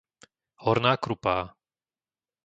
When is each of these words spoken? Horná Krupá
Horná 0.55 0.97
Krupá 0.97 1.53